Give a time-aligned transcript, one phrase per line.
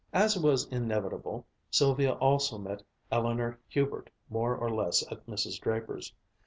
[0.13, 5.61] As was inevitable, Sylvia also met Eleanor Hubert more or less at Mrs.
[5.61, 6.11] Draper's.